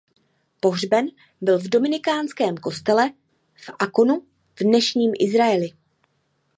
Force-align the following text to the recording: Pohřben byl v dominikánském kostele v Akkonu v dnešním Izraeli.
Pohřben 0.59 1.07
byl 1.41 1.59
v 1.59 1.69
dominikánském 1.69 2.57
kostele 2.57 3.11
v 3.55 3.69
Akkonu 3.79 4.23
v 4.59 4.63
dnešním 4.63 5.11
Izraeli. 5.19 5.71